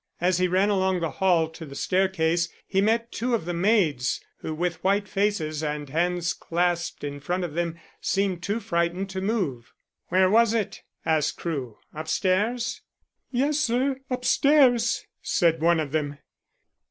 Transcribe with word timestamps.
As 0.19 0.39
he 0.39 0.47
ran 0.47 0.69
along 0.71 0.99
the 0.99 1.11
hall 1.11 1.47
to 1.49 1.63
the 1.63 1.75
staircase 1.75 2.49
he 2.65 2.81
met 2.81 3.11
two 3.11 3.35
of 3.35 3.45
the 3.45 3.53
maids, 3.53 4.19
who 4.37 4.51
with 4.55 4.83
white 4.83 5.07
faces 5.07 5.61
and 5.61 5.89
hands 5.89 6.33
clasped 6.33 7.03
in 7.03 7.19
front 7.19 7.43
of 7.43 7.53
them 7.53 7.79
seemed 8.01 8.41
too 8.41 8.59
frightened 8.59 9.11
to 9.11 9.21
move. 9.21 9.73
"Where 10.07 10.27
was 10.27 10.55
it?" 10.55 10.81
asked 11.05 11.37
Crewe. 11.37 11.77
"Upstairs?" 11.93 12.81
"Yes, 13.29 13.59
sir, 13.59 13.99
upstairs," 14.09 15.05
said 15.21 15.61
one 15.61 15.79
of 15.79 15.91
them. 15.91 16.17